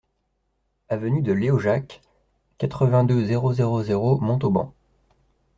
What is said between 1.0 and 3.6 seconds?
de Léojac, quatre-vingt-deux, zéro